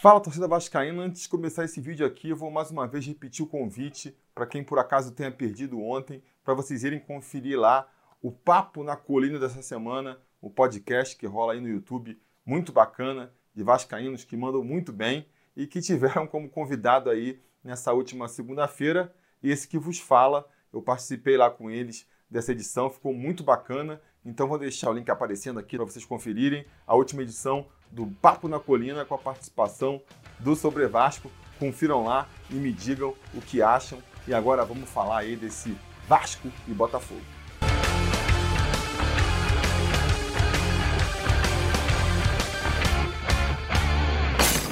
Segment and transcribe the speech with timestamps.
[0.00, 3.44] Fala torcida vascaína, antes de começar esse vídeo aqui, eu vou mais uma vez repetir
[3.44, 7.86] o convite para quem por acaso tenha perdido ontem, para vocês irem conferir lá
[8.22, 13.30] o Papo na Colina dessa semana, o podcast que rola aí no YouTube, muito bacana,
[13.54, 19.14] de vascaínos que mandam muito bem e que tiveram como convidado aí nessa última segunda-feira,
[19.42, 24.00] e esse que vos fala, eu participei lá com eles dessa edição, ficou muito bacana,
[24.24, 26.64] então vou deixar o link aparecendo aqui para vocês conferirem.
[26.86, 30.00] A última edição do Papo na Colina com a participação
[30.38, 31.30] do Sobre Vasco.
[31.58, 33.98] Confiram lá e me digam o que acham.
[34.26, 35.76] E agora vamos falar aí desse
[36.08, 37.20] Vasco e Botafogo.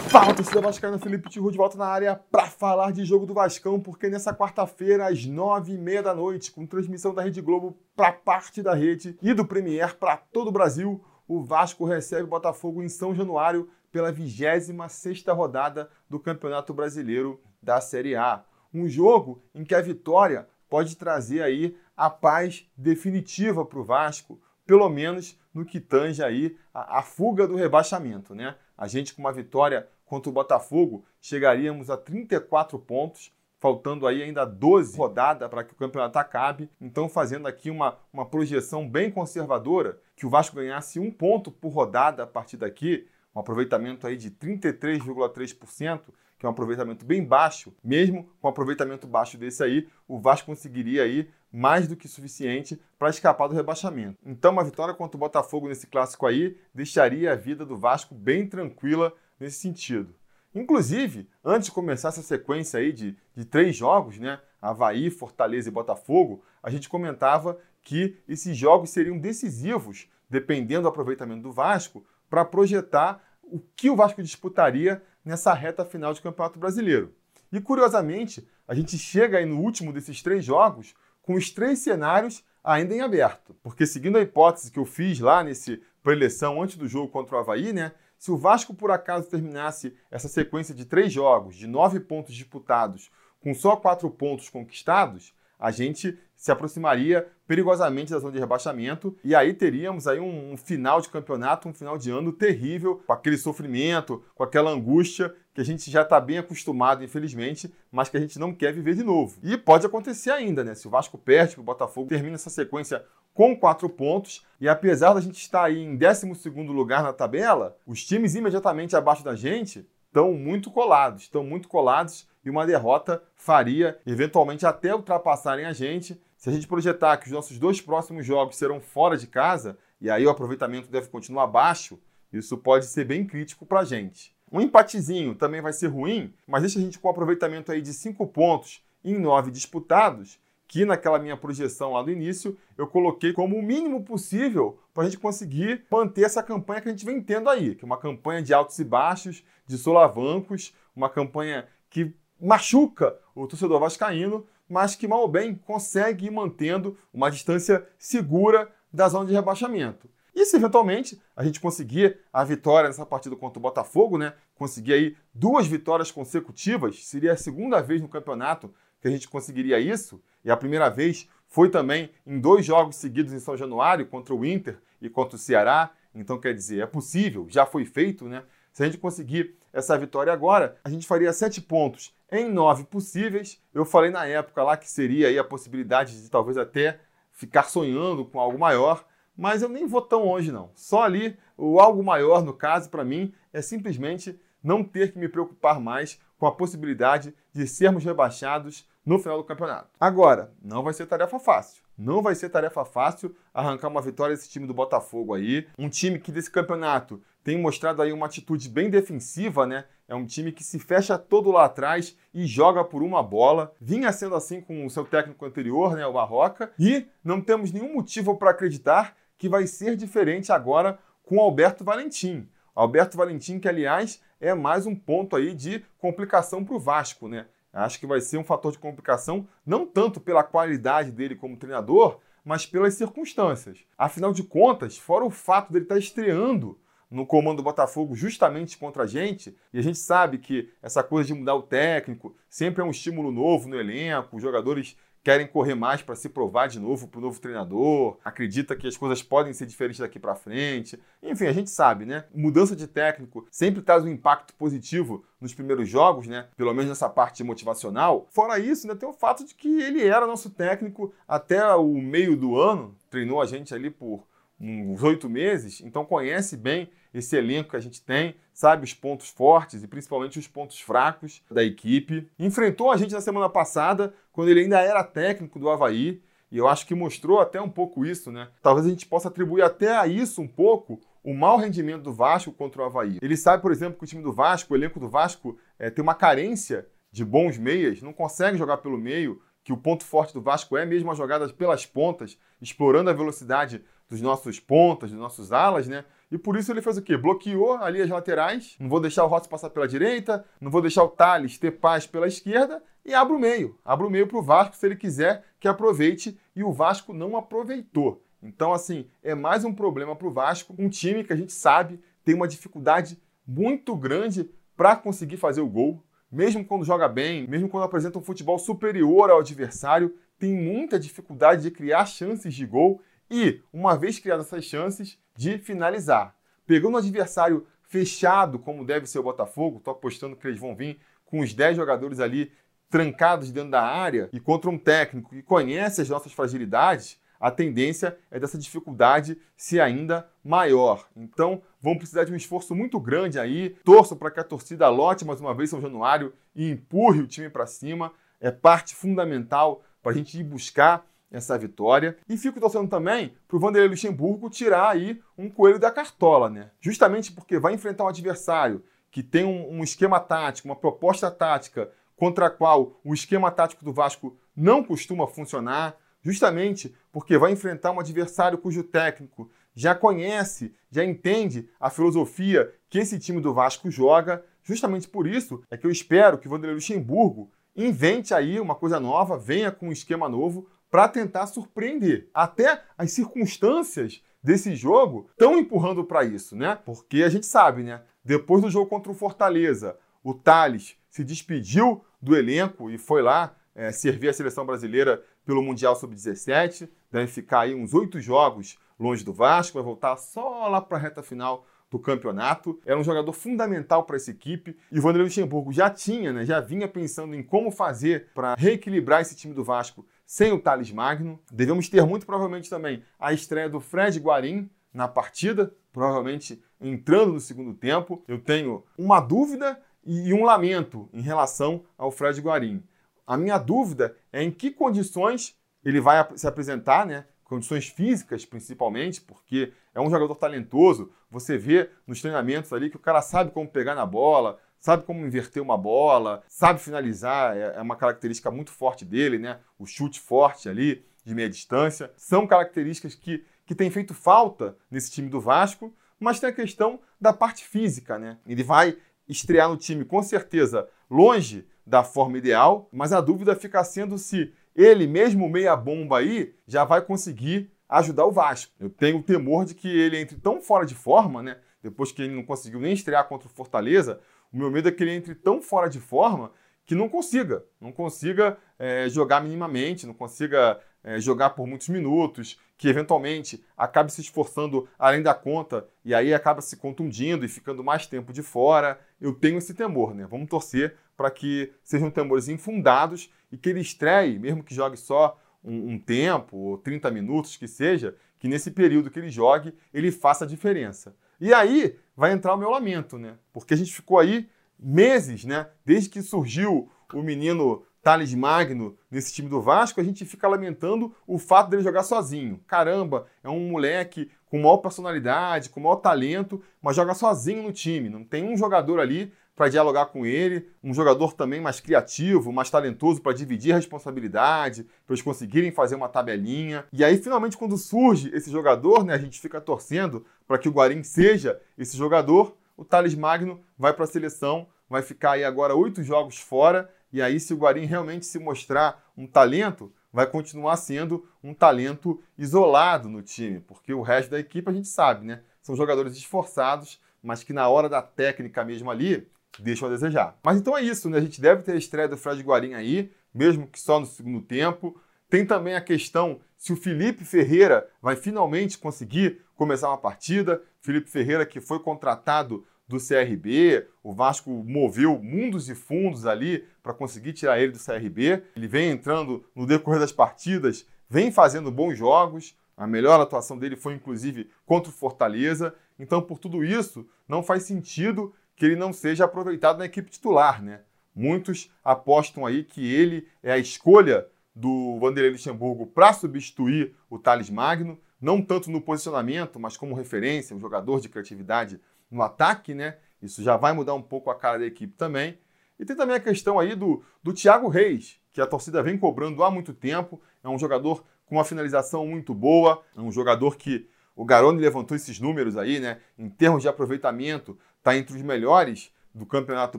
[0.09, 3.79] Fala, torcida vascaína, Felipe Tiru de volta na área para falar de jogo do Vascão,
[3.79, 8.11] porque nessa quarta-feira, às nove e meia da noite, com transmissão da Rede Globo para
[8.11, 12.83] parte da rede e do Premier para todo o Brasil, o Vasco recebe o Botafogo
[12.83, 18.43] em São Januário pela 26ª rodada do Campeonato Brasileiro da Série A.
[18.73, 24.41] Um jogo em que a vitória pode trazer aí a paz definitiva para o Vasco,
[24.67, 28.55] pelo menos no que tange aí a, a, fuga do rebaixamento, né?
[28.77, 34.45] A gente com uma vitória contra o Botafogo chegaríamos a 34 pontos, faltando aí ainda
[34.45, 36.71] 12 rodadas para que o campeonato acabe.
[36.81, 41.71] Então, fazendo aqui uma, uma projeção bem conservadora, que o Vasco ganhasse um ponto por
[41.71, 46.01] rodada a partir daqui, um aproveitamento aí de 33,3%,
[46.39, 50.47] que é um aproveitamento bem baixo, mesmo com um aproveitamento baixo desse aí, o Vasco
[50.47, 54.19] conseguiria aí mais do que suficiente para escapar do rebaixamento.
[54.25, 58.47] Então, uma vitória contra o Botafogo nesse clássico aí deixaria a vida do Vasco bem
[58.47, 60.15] tranquila nesse sentido.
[60.59, 64.41] Inclusive, antes de começar essa sequência aí de, de três jogos, né?
[64.61, 71.43] Havaí, Fortaleza e Botafogo, a gente comentava que esses jogos seriam decisivos, dependendo do aproveitamento
[71.43, 77.15] do Vasco, para projetar o que o Vasco disputaria nessa reta final de Campeonato Brasileiro.
[77.53, 80.93] E curiosamente, a gente chega aí no último desses três jogos
[81.23, 83.55] com os três cenários ainda em aberto.
[83.63, 87.39] Porque seguindo a hipótese que eu fiz lá nesse preleção antes do jogo contra o
[87.39, 87.93] Havaí, né?
[88.19, 93.11] Se o Vasco por acaso terminasse essa sequência de três jogos, de nove pontos disputados,
[93.41, 99.35] com só quatro pontos conquistados, a gente se aproximaria perigosamente da zona de rebaixamento e
[99.35, 103.37] aí teríamos aí um, um, final de campeonato, um final de ano terrível, com aquele
[103.37, 108.21] sofrimento, com aquela angústia que a gente já está bem acostumado, infelizmente, mas que a
[108.21, 109.37] gente não quer viver de novo.
[109.43, 110.75] E pode acontecer ainda, né?
[110.77, 113.05] Se o Vasco perde, o Botafogo termina essa sequência
[113.39, 114.45] com quatro pontos.
[114.61, 119.23] E apesar da gente estar aí em 12 lugar na tabela, os times imediatamente abaixo
[119.23, 125.67] da gente estão muito colados, estão muito colados e uma derrota faria eventualmente até ultrapassarem
[125.67, 126.21] a gente.
[126.37, 130.11] Se a gente projetar que os nossos dois próximos jogos serão fora de casa, e
[130.11, 131.97] aí o aproveitamento deve continuar baixo,
[132.33, 134.35] isso pode ser bem crítico para a gente.
[134.51, 137.93] Um empatezinho também vai ser ruim, mas deixa a gente com um aproveitamento aí de
[137.93, 143.57] 5 pontos em 9 disputados, que naquela minha projeção lá do início eu coloquei como
[143.57, 147.49] o mínimo possível para a gente conseguir manter essa campanha que a gente vem tendo
[147.49, 153.19] aí, que é uma campanha de altos e baixos, de solavancos, uma campanha que machuca
[153.35, 159.09] o torcedor vascaíno, mas que mal ou bem consegue ir mantendo uma distância segura da
[159.09, 160.09] zona de rebaixamento.
[160.35, 164.35] E se eventualmente a gente conseguir a vitória nessa partida contra o Botafogo, né?
[164.55, 169.81] Conseguir aí duas vitórias consecutivas, seria a segunda vez no campeonato que a gente conseguiria
[169.81, 174.35] isso, e a primeira vez foi também em dois jogos seguidos em São Januário, contra
[174.35, 175.91] o Inter e contra o Ceará.
[176.15, 178.43] Então, quer dizer, é possível, já foi feito, né?
[178.73, 183.63] Se a gente conseguir essa vitória agora, a gente faria sete pontos em nove possíveis.
[183.73, 187.01] Eu falei na época lá que seria aí a possibilidade de talvez até
[187.33, 189.05] ficar sonhando com algo maior,
[189.37, 190.71] mas eu nem vou tão longe não.
[190.75, 195.29] Só ali, o algo maior, no caso, para mim, é simplesmente não ter que me
[195.29, 199.89] preocupar mais com a possibilidade de sermos rebaixados no final do campeonato.
[199.99, 201.83] Agora, não vai ser tarefa fácil.
[201.97, 205.67] Não vai ser tarefa fácil arrancar uma vitória desse time do Botafogo aí.
[205.79, 209.87] Um time que desse campeonato tem mostrado aí uma atitude bem defensiva, né?
[210.07, 213.73] É um time que se fecha todo lá atrás e joga por uma bola.
[213.81, 217.95] Vinha sendo assim com o seu técnico anterior, né, o Barroca, e não temos nenhum
[217.95, 222.47] motivo para acreditar que vai ser diferente agora com o Alberto Valentim.
[222.75, 227.47] Alberto Valentim, que aliás é mais um ponto aí de complicação para o Vasco, né?
[227.85, 232.19] Acho que vai ser um fator de complicação, não tanto pela qualidade dele como treinador,
[232.45, 233.79] mas pelas circunstâncias.
[233.97, 236.79] Afinal de contas, fora o fato dele estar estreando
[237.11, 241.29] no comando do Botafogo justamente contra a gente, e a gente sabe que essa coisa
[241.29, 244.97] de mudar o técnico sempre é um estímulo novo no elenco, os jogadores
[245.29, 248.97] querem correr mais para se provar de novo para o novo treinador, acredita que as
[248.97, 250.99] coisas podem ser diferentes daqui para frente.
[251.23, 252.25] Enfim, a gente sabe, né?
[252.35, 256.49] Mudança de técnico sempre traz um impacto positivo nos primeiros jogos, né?
[256.57, 258.27] Pelo menos nessa parte motivacional.
[258.31, 262.35] Fora isso, ainda tem o fato de que ele era nosso técnico até o meio
[262.35, 264.27] do ano, treinou a gente ali por
[264.59, 269.29] uns oito meses, então conhece bem esse elenco que a gente tem, sabe os pontos
[269.29, 272.29] fortes e principalmente os pontos fracos da equipe.
[272.39, 276.67] Enfrentou a gente na semana passada, quando ele ainda era técnico do Havaí, e eu
[276.67, 278.49] acho que mostrou até um pouco isso, né?
[278.63, 282.53] Talvez a gente possa atribuir até a isso um pouco o mau rendimento do Vasco
[282.53, 283.19] contra o Havaí.
[283.21, 286.03] Ele sabe, por exemplo, que o time do Vasco, o elenco do Vasco, é, tem
[286.03, 290.41] uma carência de bons meias, não consegue jogar pelo meio, que o ponto forte do
[290.41, 295.53] Vasco é mesmo as jogadas pelas pontas, explorando a velocidade dos nossos pontas, dos nossos
[295.53, 296.05] alas, né?
[296.31, 297.17] E por isso ele fez o quê?
[297.17, 298.77] Bloqueou ali as laterais.
[298.79, 302.07] Não vou deixar o Rossi passar pela direita, não vou deixar o Thales ter paz
[302.07, 303.79] pela esquerda e abre o meio.
[303.85, 306.39] Abre o meio para o Vasco se ele quiser que aproveite.
[306.55, 308.23] E o Vasco não aproveitou.
[308.43, 310.75] Então, assim, é mais um problema para o Vasco.
[310.79, 315.69] Um time que a gente sabe tem uma dificuldade muito grande para conseguir fazer o
[315.69, 316.05] gol.
[316.31, 321.63] Mesmo quando joga bem, mesmo quando apresenta um futebol superior ao adversário, tem muita dificuldade
[321.63, 326.35] de criar chances de gol e, uma vez criadas essas chances, de finalizar.
[326.67, 331.01] Pegando um adversário fechado, como deve ser o Botafogo, estou apostando que eles vão vir
[331.25, 332.53] com os 10 jogadores ali
[332.91, 338.19] trancados dentro da área e contra um técnico que conhece as nossas fragilidades, a tendência
[338.31, 341.07] é dessa dificuldade ser ainda maior.
[341.17, 343.77] Então, vão precisar de um esforço muito grande aí.
[343.85, 347.49] Torço para que a torcida lote mais uma vez São Januário e empurre o time
[347.49, 348.13] para cima.
[348.41, 352.17] É parte fundamental para a gente ir buscar essa vitória.
[352.29, 356.71] E fico torcendo também para o Vanderlei Luxemburgo tirar aí um coelho da cartola, né?
[356.81, 361.91] Justamente porque vai enfrentar um adversário que tem um, um esquema tático, uma proposta tática
[362.17, 367.93] contra a qual o esquema tático do Vasco não costuma funcionar, justamente porque vai enfrentar
[367.93, 373.89] um adversário cujo técnico já conhece, já entende a filosofia que esse time do Vasco
[373.91, 374.45] joga.
[374.65, 378.99] Justamente por isso é que eu espero que o Vanderlei Luxemburgo invente aí uma coisa
[378.99, 382.29] nova, venha com um esquema novo para tentar surpreender.
[382.33, 386.79] Até as circunstâncias desse jogo estão empurrando para isso, né?
[386.85, 388.03] Porque a gente sabe, né?
[388.25, 393.57] Depois do jogo contra o Fortaleza, o Thales se despediu do elenco e foi lá
[393.75, 396.89] é, servir a seleção brasileira pelo Mundial Sub-17.
[397.11, 401.01] Deve ficar aí uns oito jogos longe do Vasco, vai voltar só lá para a
[401.01, 402.79] reta final do campeonato.
[402.85, 404.77] Era um jogador fundamental para essa equipe.
[404.93, 409.23] E o Vanderlei Luxemburgo já tinha, né, já vinha pensando em como fazer para reequilibrar
[409.23, 411.41] esse time do Vasco sem o Thales Magno.
[411.51, 417.41] Devemos ter muito provavelmente também a estreia do Fred Guarim na partida, provavelmente entrando no
[417.41, 418.23] segundo tempo.
[418.29, 422.85] Eu tenho uma dúvida e um lamento em relação ao Fred Guarim.
[423.27, 427.25] A minha dúvida é em que condições ele vai se apresentar, né?
[427.43, 431.11] condições físicas principalmente, porque é um jogador talentoso.
[431.31, 435.25] Você vê nos treinamentos ali que o cara sabe como pegar na bola, sabe como
[435.25, 439.59] inverter uma bola, sabe finalizar, é, é uma característica muito forte dele, né?
[439.79, 442.13] O chute forte ali, de meia distância.
[442.17, 447.01] São características que, que têm feito falta nesse time do Vasco, mas tem a questão
[447.21, 448.39] da parte física, né?
[448.47, 448.97] Ele vai
[449.29, 454.53] estrear no time com certeza longe da forma ideal, mas a dúvida fica sendo se
[454.75, 458.73] ele, mesmo meia bomba aí, já vai conseguir ajudar o Vasco.
[458.79, 461.59] Eu tenho o temor de que ele entre tão fora de forma, né?
[461.83, 464.21] Depois que ele não conseguiu nem estrear contra o Fortaleza,
[464.53, 466.53] o meu medo é que ele entre tão fora de forma
[466.85, 472.59] que não consiga, não consiga é, jogar minimamente, não consiga é, jogar por muitos minutos,
[472.79, 477.85] que eventualmente acabe se esforçando além da conta e aí acaba se contundindo e ficando
[477.85, 478.99] mais tempo de fora.
[479.21, 480.27] Eu tenho esse temor, né?
[480.31, 485.39] Vamos torcer para que sejam temores infundados e que ele estreie, mesmo que jogue só
[485.63, 490.13] um, um tempo, ou 30 minutos que seja, que nesse período que ele jogue, ele
[490.13, 491.15] faça a diferença.
[491.41, 493.37] E aí vai entrar o meu lamento, né?
[493.53, 495.69] Porque a gente ficou aí meses, né?
[495.85, 501.15] Desde que surgiu o menino Thales Magno nesse time do Vasco, a gente fica lamentando
[501.27, 502.61] o fato dele jogar sozinho.
[502.67, 508.09] Caramba, é um moleque com maior personalidade, com maior talento, mas joga sozinho no time.
[508.09, 512.71] Não tem um jogador ali para dialogar com ele, um jogador também mais criativo, mais
[512.71, 516.85] talentoso para dividir a responsabilidade, para eles conseguirem fazer uma tabelinha.
[516.93, 520.73] E aí, finalmente, quando surge esse jogador, né, a gente fica torcendo para que o
[520.73, 522.57] Guarim seja esse jogador.
[522.77, 526.89] O Thales Magno vai para a seleção, vai ficar aí agora oito jogos fora.
[527.13, 532.23] E aí, se o Guarim realmente se mostrar um talento, vai continuar sendo um talento
[532.39, 535.41] isolado no time, porque o resto da equipe a gente sabe, né?
[535.61, 540.39] São jogadores esforçados, mas que na hora da técnica mesmo ali, deixam a desejar.
[540.43, 541.19] Mas então é isso, né?
[541.19, 544.41] A gente deve ter a estreia do Fred Guarim aí, mesmo que só no segundo
[544.41, 545.01] tempo.
[545.29, 550.63] Tem também a questão se o Felipe Ferreira vai finalmente conseguir começar uma partida.
[550.81, 556.95] Felipe Ferreira que foi contratado do CRB, o Vasco moveu mundos e fundos ali para
[556.95, 558.43] conseguir tirar ele do CRB.
[558.57, 562.57] Ele vem entrando no decorrer das partidas, vem fazendo bons jogos.
[562.75, 565.75] A melhor atuação dele foi inclusive contra o Fortaleza.
[565.99, 570.63] Então, por tudo isso, não faz sentido que ele não seja aproveitado na equipe titular,
[570.63, 570.81] né?
[571.15, 577.49] Muitos apostam aí que ele é a escolha do Vanderlei Luxemburgo para substituir o Thales
[577.49, 582.99] Magno, não tanto no posicionamento, mas como referência, um jogador de criatividade no ataque, né?
[583.23, 585.39] Isso já vai mudar um pouco a cara da equipe também.
[585.79, 589.45] E tem também a questão aí do, do Thiago Reis, que a torcida vem cobrando
[589.45, 590.21] há muito tempo.
[590.43, 593.89] É um jogador com uma finalização muito boa, é um jogador que
[594.19, 595.99] o Garoni levantou esses números aí, né?
[596.19, 599.79] Em termos de aproveitamento, está entre os melhores do Campeonato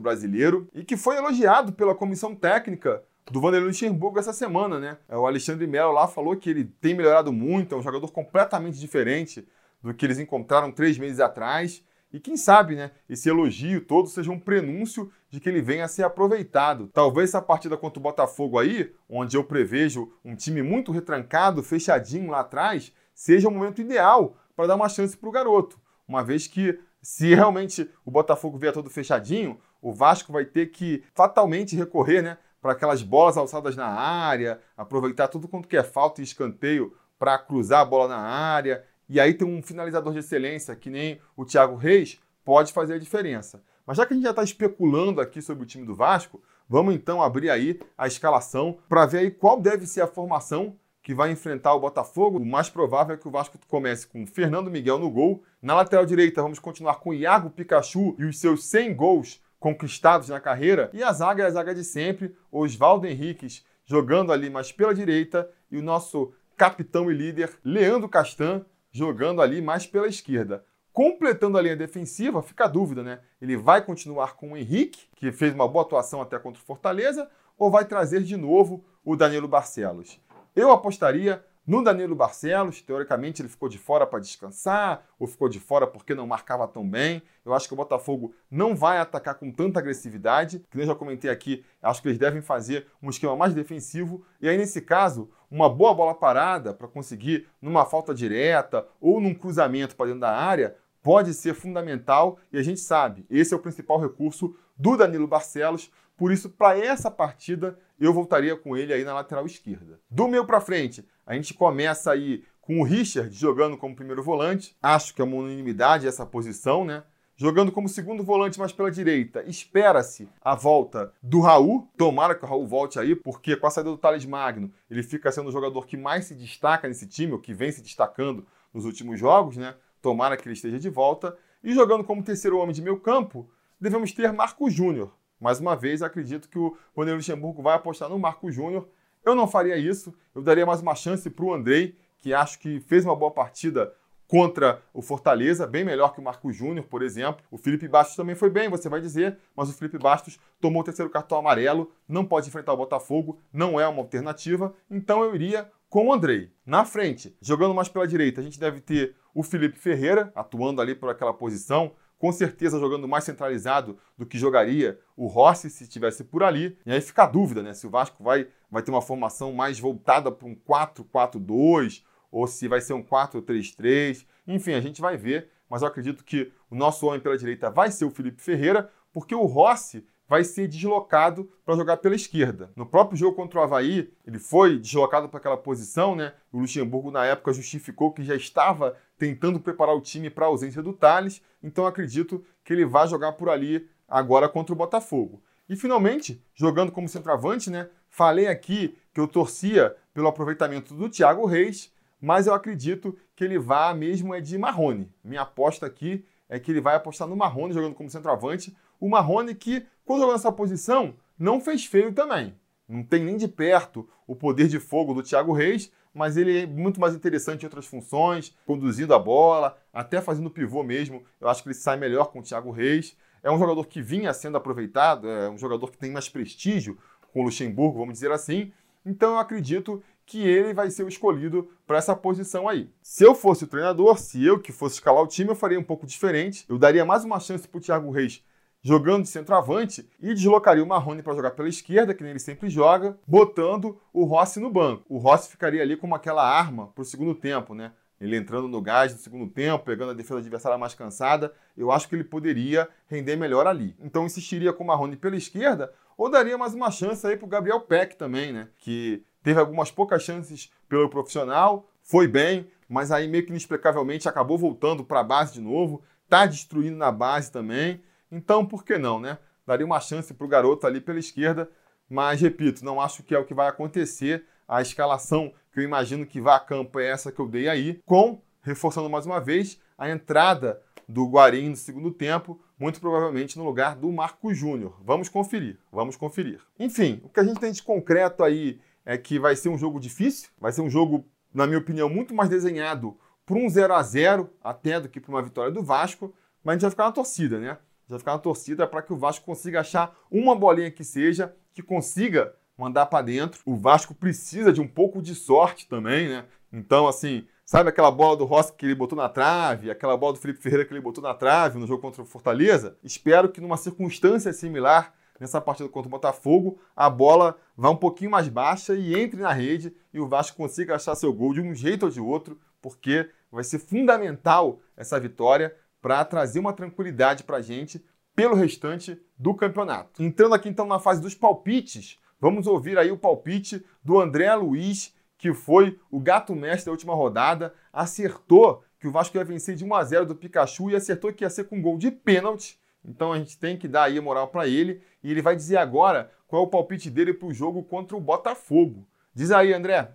[0.00, 4.96] Brasileiro e que foi elogiado pela comissão técnica do Vanderlei Luxemburgo essa semana, né?
[5.10, 8.80] É, o Alexandre Melo lá falou que ele tem melhorado muito, é um jogador completamente
[8.80, 9.46] diferente
[9.82, 11.84] do que eles encontraram três meses atrás.
[12.10, 15.88] E quem sabe, né, esse elogio todo seja um prenúncio de que ele venha a
[15.88, 16.88] ser aproveitado.
[16.94, 22.30] Talvez essa partida contra o Botafogo aí, onde eu prevejo um time muito retrancado, fechadinho
[22.30, 25.78] lá atrás, seja o momento ideal para dar uma chance para o garoto.
[26.08, 31.04] Uma vez que, se realmente o Botafogo vier todo fechadinho, o Vasco vai ter que
[31.14, 36.22] fatalmente recorrer né, para aquelas bolas alçadas na área, aproveitar tudo quanto que é falta
[36.22, 38.86] e escanteio para cruzar a bola na área.
[39.06, 42.98] E aí tem um finalizador de excelência, que nem o Thiago Reis, pode fazer a
[42.98, 43.62] diferença.
[43.84, 46.94] Mas já que a gente já está especulando aqui sobre o time do Vasco, vamos
[46.94, 51.30] então abrir aí a escalação para ver aí qual deve ser a formação que vai
[51.30, 52.38] enfrentar o Botafogo.
[52.38, 55.42] O mais provável é que o Vasco comece com Fernando Miguel no gol.
[55.60, 60.40] Na lateral direita, vamos continuar com Iago Pikachu e os seus 100 gols conquistados na
[60.40, 60.90] carreira.
[60.92, 65.50] E a zaga é a zaga de sempre, Oswaldo Henriques jogando ali mais pela direita
[65.70, 70.64] e o nosso capitão e líder Leandro Castan jogando ali mais pela esquerda.
[70.92, 73.20] Completando a linha defensiva, fica a dúvida, né?
[73.40, 77.28] Ele vai continuar com o Henrique, que fez uma boa atuação até contra o Fortaleza,
[77.56, 80.20] ou vai trazer de novo o Danilo Barcelos?
[80.54, 85.60] Eu apostaria no Danilo Barcelos, teoricamente ele ficou de fora para descansar, ou ficou de
[85.60, 87.22] fora porque não marcava tão bem.
[87.44, 91.30] Eu acho que o Botafogo não vai atacar com tanta agressividade, que eu já comentei
[91.30, 94.24] aqui, acho que eles devem fazer um esquema mais defensivo.
[94.40, 99.34] E aí, nesse caso, uma boa bola parada para conseguir, numa falta direta ou num
[99.34, 103.60] cruzamento para dentro da área, pode ser fundamental e a gente sabe, esse é o
[103.60, 105.90] principal recurso do Danilo Barcelos.
[106.20, 109.98] Por isso, para essa partida, eu voltaria com ele aí na lateral esquerda.
[110.10, 114.76] Do meio para frente, a gente começa aí com o Richard jogando como primeiro volante.
[114.82, 117.04] Acho que é uma unanimidade essa posição, né?
[117.36, 121.88] Jogando como segundo volante, mas pela direita, espera-se a volta do Raul.
[121.96, 125.32] Tomara que o Raul volte aí, porque com a saída do Thales Magno, ele fica
[125.32, 128.84] sendo o jogador que mais se destaca nesse time, ou que vem se destacando nos
[128.84, 129.74] últimos jogos, né?
[130.02, 131.34] Tomara que ele esteja de volta.
[131.64, 133.50] E jogando como terceiro homem de meio campo,
[133.80, 135.18] devemos ter Marco Júnior.
[135.40, 138.86] Mais uma vez, acredito que o Vanderlei Luxemburgo vai apostar no Marco Júnior.
[139.24, 142.80] Eu não faria isso, eu daria mais uma chance para o Andrei, que acho que
[142.80, 143.92] fez uma boa partida
[144.30, 147.44] contra o Fortaleza, bem melhor que o Marco Júnior, por exemplo.
[147.50, 150.84] O Felipe Bastos também foi bem, você vai dizer, mas o Felipe Bastos tomou o
[150.84, 155.68] terceiro cartão amarelo, não pode enfrentar o Botafogo, não é uma alternativa, então eu iria
[155.88, 156.52] com o Andrei.
[156.64, 160.94] Na frente, jogando mais pela direita, a gente deve ter o Felipe Ferreira, atuando ali
[160.94, 166.22] por aquela posição, com certeza jogando mais centralizado do que jogaria o Rossi se estivesse
[166.22, 166.76] por ali.
[166.84, 167.72] E aí fica a dúvida, né?
[167.72, 172.68] Se o Vasco vai, vai ter uma formação mais voltada para um 4-4-2 ou se
[172.68, 174.26] vai ser um 4-3-3.
[174.46, 177.90] Enfim, a gente vai ver, mas eu acredito que o nosso homem pela direita vai
[177.90, 182.70] ser o Felipe Ferreira, porque o Rossi vai ser deslocado para jogar pela esquerda.
[182.76, 186.32] No próprio jogo contra o Havaí, ele foi deslocado para aquela posição, né?
[186.52, 190.80] O Luxemburgo, na época, justificou que já estava tentando preparar o time para a ausência
[190.84, 195.42] do Thales, então acredito que ele vai jogar por ali agora contra o Botafogo.
[195.68, 197.90] E finalmente, jogando como centroavante, né?
[198.08, 203.58] Falei aqui que eu torcia pelo aproveitamento do Thiago Reis, mas eu acredito que ele
[203.58, 205.10] vá mesmo é de Marrone.
[205.24, 208.76] Minha aposta aqui é que ele vai apostar no Marrone jogando como centroavante.
[209.00, 212.52] O Marrone que quando jogou nessa posição, não fez feio também.
[212.88, 216.66] Não tem nem de perto o poder de fogo do Thiago Reis, mas ele é
[216.66, 221.22] muito mais interessante em outras funções, conduzindo a bola, até fazendo pivô mesmo.
[221.40, 223.16] Eu acho que ele sai melhor com o Thiago Reis.
[223.40, 226.98] É um jogador que vinha sendo aproveitado, é um jogador que tem mais prestígio
[227.32, 228.72] com o Luxemburgo, vamos dizer assim.
[229.06, 232.90] Então eu acredito que ele vai ser o escolhido para essa posição aí.
[233.00, 235.84] Se eu fosse o treinador, se eu que fosse escalar o time, eu faria um
[235.84, 236.64] pouco diferente.
[236.68, 238.42] Eu daria mais uma chance para o Thiago Reis
[238.82, 242.70] jogando de centroavante e deslocaria o Marrone para jogar pela esquerda, que nem ele sempre
[242.70, 245.04] joga, botando o Rossi no banco.
[245.08, 247.92] O Rossi ficaria ali como aquela arma para o segundo tempo, né?
[248.20, 252.06] Ele entrando no gás no segundo tempo, pegando a defesa adversária mais cansada, eu acho
[252.06, 253.96] que ele poderia render melhor ali.
[253.98, 257.48] Então insistiria com o Marrone pela esquerda, ou daria mais uma chance aí para o
[257.48, 258.68] Gabriel Peck também, né?
[258.76, 264.58] Que teve algumas poucas chances pelo profissional, foi bem, mas aí meio que inexplicavelmente acabou
[264.58, 268.02] voltando para a base de novo, tá destruindo na base também.
[268.30, 269.38] Então, por que não, né?
[269.66, 271.70] Daria uma chance para o garoto ali pela esquerda,
[272.08, 274.44] mas repito, não acho que é o que vai acontecer.
[274.66, 278.00] A escalação que eu imagino que vá a campo é essa que eu dei aí,
[278.04, 283.64] com, reforçando mais uma vez, a entrada do Guarim no segundo tempo, muito provavelmente no
[283.64, 284.96] lugar do Marco Júnior.
[285.04, 286.60] Vamos conferir, vamos conferir.
[286.78, 289.98] Enfim, o que a gente tem de concreto aí é que vai ser um jogo
[289.98, 294.02] difícil, vai ser um jogo na minha opinião, muito mais desenhado para um 0 a
[294.02, 296.32] 0 até do que para uma vitória do Vasco,
[296.62, 297.78] mas a gente vai ficar na torcida, né?
[298.10, 301.82] Vai ficar na torcida para que o Vasco consiga achar uma bolinha que seja, que
[301.82, 303.60] consiga mandar para dentro.
[303.64, 306.44] O Vasco precisa de um pouco de sorte também, né?
[306.72, 310.38] Então, assim, sabe aquela bola do Rossi que ele botou na trave, aquela bola do
[310.38, 312.96] Felipe Ferreira que ele botou na trave no jogo contra o Fortaleza?
[313.02, 318.30] Espero que numa circunstância similar nessa partida contra o Botafogo, a bola vá um pouquinho
[318.30, 321.74] mais baixa e entre na rede e o Vasco consiga achar seu gol de um
[321.74, 327.58] jeito ou de outro, porque vai ser fundamental essa vitória para trazer uma tranquilidade para
[327.58, 328.04] a gente
[328.34, 330.22] pelo restante do campeonato.
[330.22, 335.14] Entrando aqui então na fase dos palpites, vamos ouvir aí o palpite do André Luiz,
[335.36, 339.84] que foi o gato mestre da última rodada, acertou que o Vasco ia vencer de
[339.84, 343.32] 1 a 0 do Pikachu e acertou que ia ser com gol de pênalti então
[343.32, 346.62] a gente tem que dar aí moral para ele e ele vai dizer agora qual
[346.62, 349.06] é o palpite dele para o jogo contra o Botafogo.
[349.34, 350.10] Diz aí, André.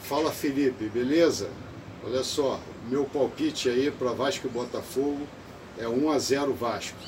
[0.00, 1.50] Fala, Felipe, beleza?
[2.04, 5.26] Olha só, meu palpite aí para Vasco e Botafogo
[5.78, 6.98] é 1 a 0 Vasco.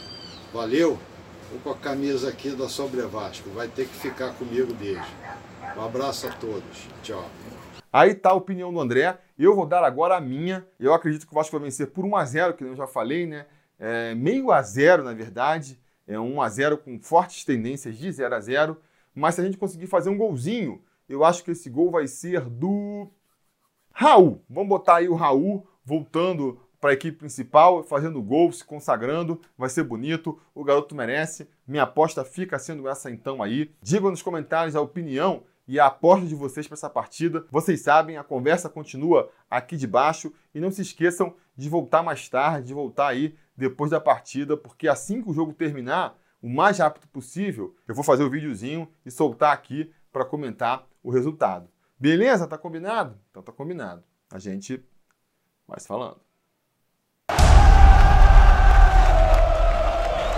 [0.52, 0.98] Valeu?
[1.50, 3.50] Vou com a camisa aqui da Sobre Vasco.
[3.50, 5.06] Vai ter que ficar comigo desde.
[5.76, 6.88] Um abraço a todos.
[7.02, 7.28] Tchau.
[7.92, 9.18] Aí tá a opinião do André.
[9.38, 10.66] Eu vou dar agora a minha.
[10.78, 13.26] Eu acredito que o Vasco vai vencer por 1 a 0, que eu já falei,
[13.26, 13.46] né?
[13.78, 18.34] é, meio a zero, na verdade, é um a 0 com fortes tendências de 0
[18.34, 18.76] a 0,
[19.14, 22.42] mas se a gente conseguir fazer um golzinho, eu acho que esse gol vai ser
[22.42, 23.08] do
[23.96, 24.42] Raul.
[24.50, 29.70] Vamos botar aí o Raul voltando para a equipe principal, fazendo gol, se consagrando, vai
[29.70, 31.48] ser bonito, o garoto merece.
[31.66, 33.70] Minha aposta fica sendo essa então aí.
[33.80, 37.46] Digam nos comentários a opinião e a aposta de vocês para essa partida.
[37.52, 42.28] Vocês sabem, a conversa continua aqui de baixo e não se esqueçam de voltar mais
[42.28, 46.78] tarde, de voltar aí depois da partida, porque assim que o jogo terminar, o mais
[46.78, 51.68] rápido possível, eu vou fazer o um videozinho e soltar aqui para comentar o resultado.
[52.04, 52.46] Beleza?
[52.46, 53.18] Tá combinado?
[53.30, 54.04] Então tá combinado.
[54.30, 54.84] A gente
[55.66, 56.18] vai se falando.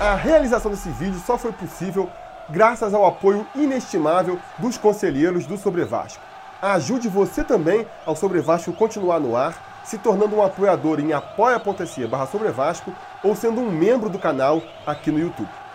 [0.00, 2.08] A realização desse vídeo só foi possível
[2.50, 6.22] graças ao apoio inestimável dos conselheiros do Sobre Vasco.
[6.62, 12.06] Ajude você também ao Sobre Vasco continuar no ar se tornando um apoiador em apoia.se
[12.06, 12.28] barra
[13.24, 15.65] ou sendo um membro do canal aqui no YouTube.